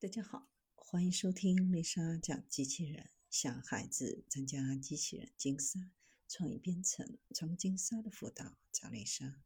[0.00, 5.80] 大家好，欢迎收听丽莎讲机器人，向孩子参加机器人竞赛、
[6.28, 9.42] 创意编程、创竞赛的辅导，找丽莎。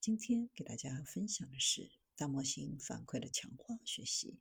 [0.00, 4.40] 今天给大家分享的是大模型反馈的强化学习，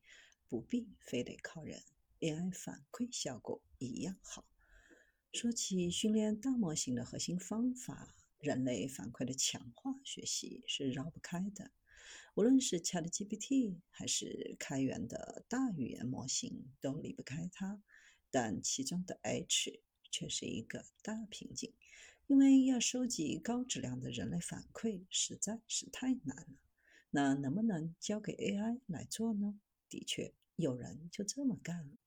[0.49, 1.83] 不必非得靠人
[2.21, 4.47] ，AI 反馈效果一样好。
[5.31, 11.69] 说起训练大模型的核心方法，人类反馈的强化学习是绕不开的。
[12.35, 17.81] 无论是 ChatGPT 还是开源的大语言模型，都离不开它。
[18.31, 21.71] 但其中的 H 却是一个大瓶颈，
[22.27, 26.57] 因为要收集高质量的人类反馈实在是太难了。
[27.11, 29.59] 那能不能交给 AI 来做呢？
[29.87, 31.97] 的确，有人就这么干了。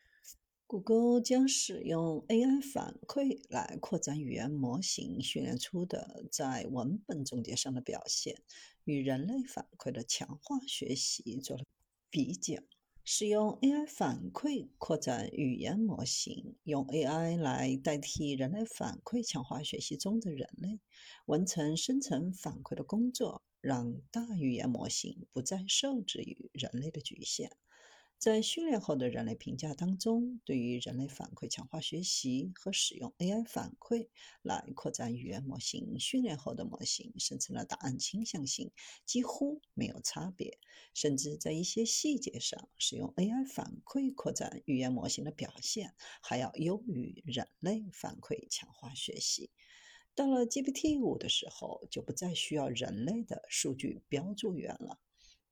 [0.69, 8.43] 谷歌将使用 AI 反馈来扩展语言模型训练出的在文本总结上的表现，
[8.83, 11.63] 与人类反馈的强化学习做了
[12.11, 12.61] 比较。
[13.05, 20.81] 使用 AI 反馈扩展语言模型，用 AI 来代替人类反馈强化学习中的人类，
[21.27, 27.53] 完成生成反馈的工作，让大语言模型不再受制于人类的局限。
[28.19, 34.09] 在训练后的人类评价当中，对于人类反馈强化学习和使用 AI 反馈
[34.43, 38.73] 来扩展语言模型训练后的模型生成的答案倾向性
[39.05, 40.59] 几乎没有差别，
[40.95, 49.51] 甚至在一些细节上，使用 AI 反馈扩展语言模型的表现还要优于人类反馈强化学习。
[50.15, 54.99] 到了 GPT 五的时候，就不再需要人类的数据标注员了。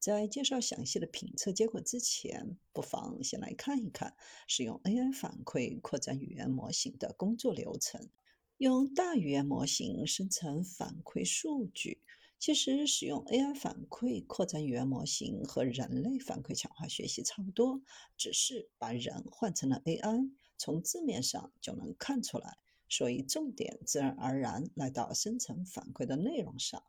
[0.04, 4.14] 在介绍详细的评测结果之前，不妨先来看一看
[4.46, 8.10] 使用 AI 反馈扩展语言模型的工作流程。
[8.58, 12.02] 用大语言模型生成反馈数据，
[12.38, 17.80] 其实使用 AI 反馈扩展语言模型和人类反馈强化学习差不多，
[18.18, 22.58] 只是把人换成了 AI，从字面上就能看出来。
[22.90, 26.84] 所以重点自然而然来到生成反馈的内容上。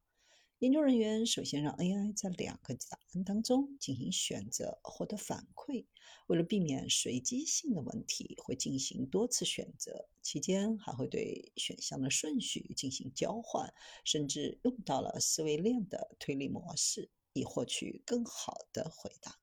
[0.60, 5.86] 研究人员首先让 AI 在两个答案当中进行选择，获得反馈。
[6.28, 13.74] 为了避免随机性的问题，会进行多次选择，期间还会对选项的顺序进行交换，
[14.06, 19.38] 甚至用到了思维链的推理模式，以获取更好的回答。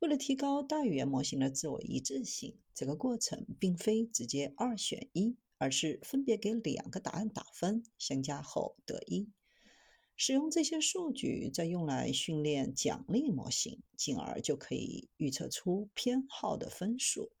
[0.00, 9.30] 为了提高大语言模型的自我一致性，这个过程并非直接二选一，而是分别给两个答案打分，相加后得一。
[10.16, 17.32] 使用这些数据，再用来训练奖励模型，进而就可以预测出偏好的分数。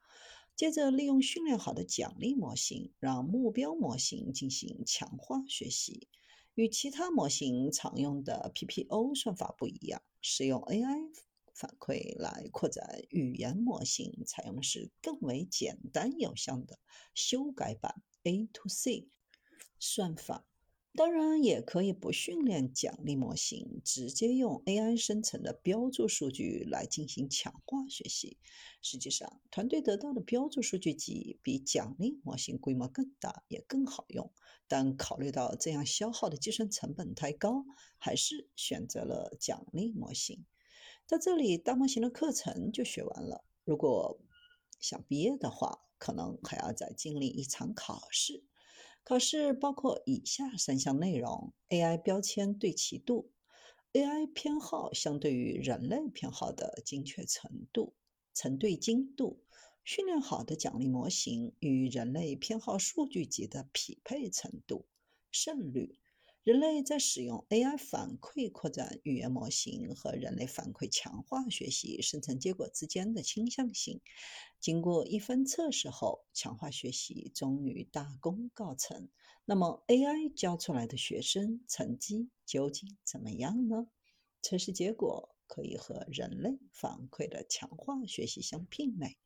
[0.56, 6.08] 接着，利用训练好的奖励模型，让目标模型进行强化学习。
[6.54, 11.10] 与其他模型常用的 PPO 算法不一样，使用 AI
[11.54, 16.78] 反馈来扩展语言模型，采用的是更为简单有效的
[17.14, 19.08] 修改版 A to C
[19.78, 20.46] 算法。
[20.94, 28.36] 当然，也可以不训练奖励模型，直接用 AI 生成的标注数据来进行强化学习。
[28.82, 34.30] 实际上，团队得到的标注数据集比奖励模型规模更大，也更好用。
[34.68, 37.64] 但考虑到这样消耗的计算成本太高，
[37.96, 40.44] 还是选择了奖励模型。
[41.08, 43.44] 到这里，大模型的课程就学完了。
[43.64, 44.20] 如果
[44.78, 48.44] 想毕业的话，可能还要再经历一场考试。
[49.04, 53.32] 考试包括以下三项内容：AI 标签对齐度
[53.94, 57.94] ，AI 偏好相对于人类偏好的精确程度、
[58.32, 59.42] 成对精度，
[59.82, 64.86] 训练好的奖励模型与人类偏好数据集的匹配程度、
[65.32, 65.98] 胜率。
[66.44, 74.00] 人类在使用 AI 反馈扩展语言模型和人类反馈强化学习生成结果之间的倾向性。
[74.58, 79.08] 经过一番测试后，强化学习终于大功告成。
[79.44, 83.86] 那么，AI 教出来的学生成绩究竟怎么样呢？
[84.42, 89.16] 测试结果可以和人类反馈的强化学习相媲美。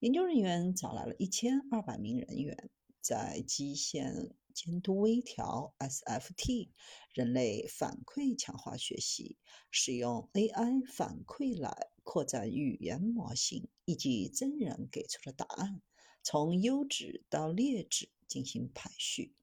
[0.00, 2.70] 研究人员找来了一千二百名人员，
[3.00, 4.34] 在基线。
[4.54, 6.70] 监督微调 （SFT）
[7.12, 9.36] 人类反馈强化学习，
[9.70, 15.80] 使用 AI 反馈来扩展语言模型，以及真人给出的答案，
[16.22, 19.34] 从优质到劣质进行排序。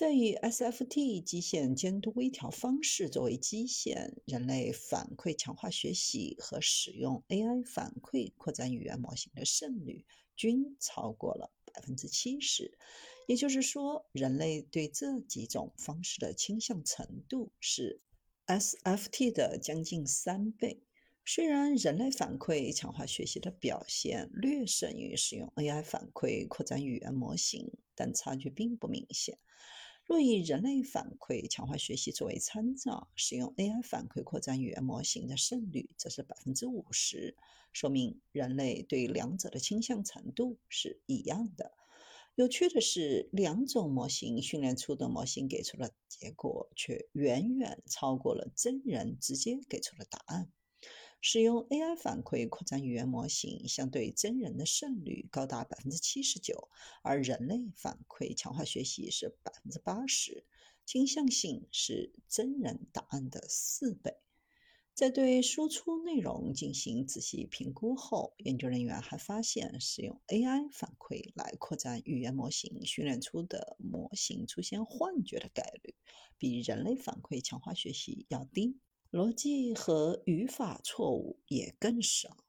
[0.00, 11.52] 在以 SFT 基线监督微调方式作为基线，人类反馈强化学习和使用 AI 反馈扩展语言模型的胜率均超过了。
[11.74, 12.78] 百分之七十，
[13.26, 18.00] 也就是说，人类对这几种方式的倾向程度是
[18.46, 20.80] SFT 的将近三倍。
[21.26, 29.38] 虽然人类反馈强化学习的表现略胜于使用 AI 反馈扩展语言模型，但差距并不明显。
[30.10, 37.36] 若以人类反馈强化学习作为参照，使用 AI 反馈扩展语言模型的胜率则是百分之五十，
[37.72, 41.70] 说明人类对两者的倾向程度是一样的。
[42.34, 50.50] 有趣的是，两种模型训练出的模型给出的结果却远远超过了真人直接给出的答案。
[51.22, 56.70] 使用 AI 反馈扩展语言模型，相对真人的胜率高达百分之七十九，
[57.02, 60.46] 而人类反馈强化学习是百分之八十，
[60.86, 64.16] 倾向性是真人答案的四倍。
[64.94, 75.94] 在对输出内容进行仔细评估后，研究人员还发现，使用 AI 反馈来扩展语言模型训练出的模型出现幻觉的概率，
[76.38, 78.78] 比人类反馈强化学习要低。
[79.12, 82.44] 逻辑和语法错误也更少。